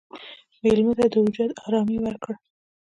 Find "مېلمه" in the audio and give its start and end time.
0.63-0.93